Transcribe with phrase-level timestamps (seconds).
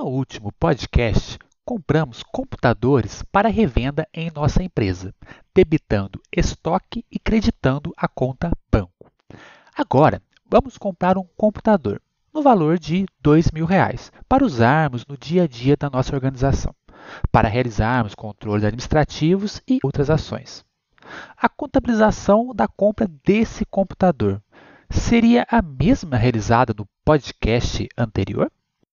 [0.00, 5.14] No último podcast, compramos computadores para revenda em nossa empresa,
[5.54, 9.12] debitando estoque e creditando a conta banco.
[9.76, 12.00] Agora, vamos comprar um computador
[12.32, 16.74] no valor de R$ 2.000 para usarmos no dia a dia da nossa organização,
[17.30, 20.64] para realizarmos controles administrativos e outras ações.
[21.36, 24.42] A contabilização da compra desse computador
[24.88, 28.50] seria a mesma realizada no podcast anterior?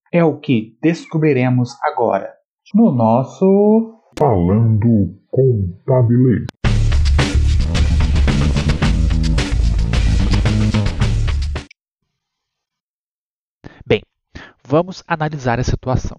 [0.10, 2.34] É o que descobriremos agora
[2.74, 6.46] no nosso Falando Contabilês.
[13.86, 14.02] Bem,
[14.66, 16.18] vamos analisar a situação.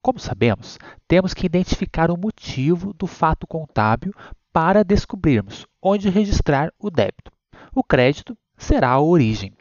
[0.00, 0.78] Como sabemos,
[1.08, 4.12] temos que identificar o motivo do fato contábil
[4.52, 7.32] para descobrirmos onde registrar o débito.
[7.74, 9.52] O crédito será a origem.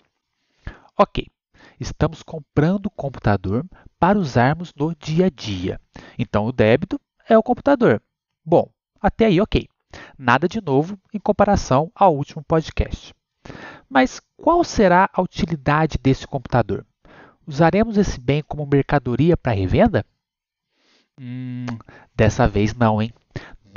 [0.95, 1.25] Ok,
[1.79, 3.65] estamos comprando computador
[3.99, 5.79] para usarmos no dia a dia.
[6.17, 8.01] Então, o débito é o computador.
[8.45, 8.69] Bom,
[9.01, 9.67] até aí ok.
[10.17, 13.13] Nada de novo em comparação ao último podcast.
[13.89, 16.85] Mas qual será a utilidade desse computador?
[17.45, 20.05] Usaremos esse bem como mercadoria para revenda?
[21.19, 21.65] Hum,
[22.13, 23.13] dessa vez não, hein?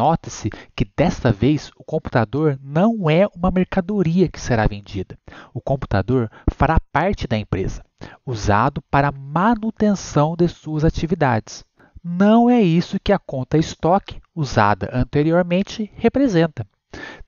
[0.01, 5.19] Note-se que desta vez o computador não é uma mercadoria que será vendida.
[5.53, 7.85] O computador fará parte da empresa,
[8.25, 11.67] usado para manutenção de suas atividades.
[12.03, 16.67] Não é isso que a conta estoque, usada anteriormente, representa.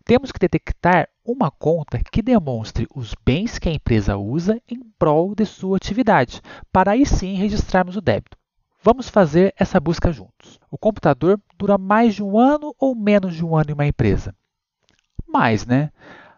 [0.03, 5.35] Temos que detectar uma conta que demonstre os bens que a empresa usa em prol
[5.35, 6.41] de sua atividade,
[6.73, 8.42] para aí sim registrarmos o débito.
[8.85, 10.59] Vamos fazer essa busca juntos.
[10.69, 14.35] O computador dura mais de um ano ou menos de um ano em uma empresa?
[15.25, 15.93] Mais, né?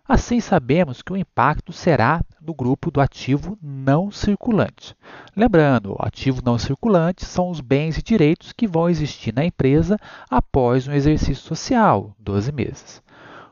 [0.07, 4.95] Assim sabemos que o impacto será no grupo do ativo não circulante.
[5.35, 9.99] Lembrando, o ativo não circulante são os bens e direitos que vão existir na empresa
[10.29, 13.03] após um exercício social, 12 meses.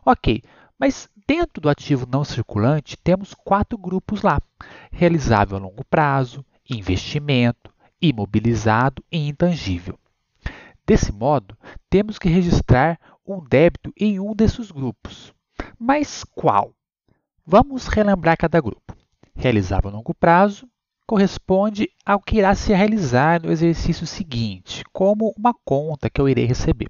[0.05, 0.43] Ok,
[0.79, 4.39] mas dentro do ativo não circulante temos quatro grupos lá:
[4.93, 7.72] realizável a longo prazo, investimento,
[8.03, 9.99] imobilizado e intangível.
[10.85, 11.57] Desse modo,
[11.89, 15.33] temos que registrar um débito em um desses grupos.
[15.79, 16.75] Mas qual?
[17.47, 18.97] Vamos relembrar cada grupo.
[19.35, 20.69] Realizável a longo prazo
[21.07, 26.45] corresponde ao que irá se realizar no exercício seguinte, como uma conta que eu irei
[26.45, 26.89] receber.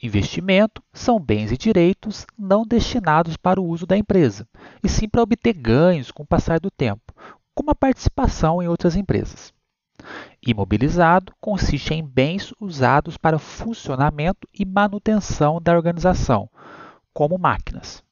[0.00, 4.46] Investimento são bens e direitos não destinados para o uso da empresa,
[4.82, 7.12] e sim para obter ganhos com o passar do tempo,
[7.52, 9.52] como a participação em outras empresas.
[10.46, 16.48] Imobilizado consiste em bens usados para funcionamento e manutenção da organização,
[17.12, 18.02] como máquinas.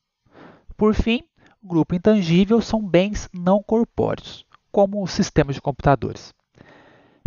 [0.76, 1.22] Por fim,
[1.62, 6.34] grupo intangível são bens não corpóreos, como sistemas de computadores.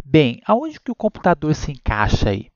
[0.06, 2.50] Bem, aonde que o computador se encaixa aí?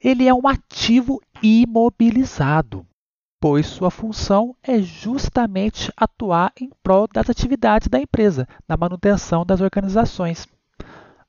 [0.00, 2.84] Ele é um ativo imobilizado,
[3.40, 9.60] pois sua função é justamente atuar em prol das atividades da empresa, na manutenção das
[9.60, 10.46] organizações.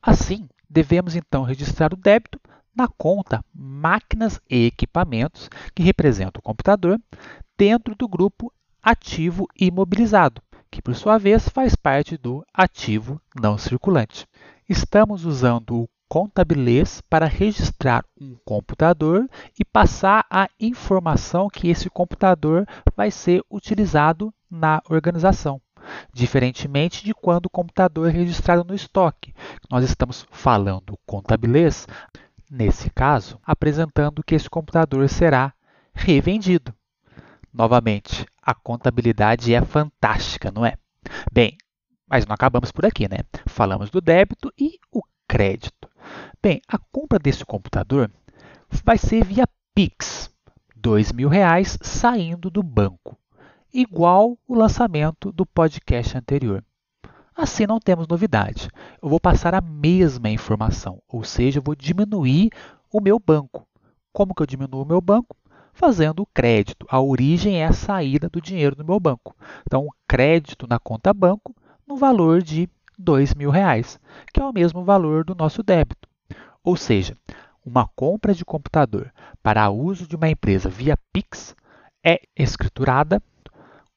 [0.05, 2.37] Assim, devemos então registrar o débito
[2.75, 6.99] na conta Máquinas e Equipamentos, que representa o computador,
[7.57, 14.27] dentro do grupo Ativo Imobilizado, que por sua vez faz parte do ativo não circulante.
[14.67, 19.25] Estamos usando o contabilês para registrar um computador
[19.57, 25.61] e passar a informação que esse computador vai ser utilizado na organização
[26.13, 29.33] diferentemente de quando o computador é registrado no estoque.
[29.69, 31.87] Nós estamos falando contabilês,
[32.49, 35.53] nesse caso, apresentando que esse computador será
[35.93, 36.73] revendido.
[37.53, 40.75] Novamente, a contabilidade é fantástica, não é?
[41.31, 41.57] Bem,
[42.07, 43.19] mas não acabamos por aqui, né?
[43.45, 45.89] Falamos do débito e o crédito.
[46.41, 48.11] Bem, a compra desse computador
[48.83, 50.29] vai ser via Pix,
[50.75, 53.17] R$ 2.000 saindo do banco
[53.73, 56.63] igual o lançamento do podcast anterior.
[57.35, 58.69] Assim não temos novidade.
[59.01, 62.51] Eu vou passar a mesma informação, ou seja, eu vou diminuir
[62.91, 63.67] o meu banco.
[64.11, 65.35] Como que eu diminuo o meu banco?
[65.73, 66.85] Fazendo o crédito.
[66.87, 69.35] A origem é a saída do dinheiro do meu banco.
[69.65, 71.55] Então, o crédito na conta banco
[71.87, 72.69] no valor de R$
[73.01, 73.99] 2.000,
[74.31, 76.07] que é o mesmo valor do nosso débito.
[76.63, 77.17] Ou seja,
[77.65, 79.11] uma compra de computador
[79.41, 81.55] para uso de uma empresa via Pix
[82.05, 83.19] é escriturada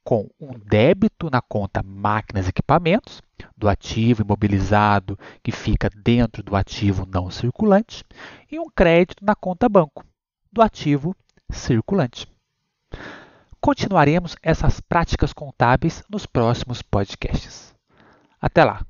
[0.06, 3.20] com um débito na conta máquinas e equipamentos,
[3.56, 8.04] do ativo imobilizado que fica dentro do ativo não circulante,
[8.48, 10.06] e um crédito na conta banco,
[10.52, 11.12] do ativo
[11.50, 12.28] circulante.
[13.60, 17.74] Continuaremos essas práticas contábeis nos próximos podcasts.
[18.40, 18.86] Até lá!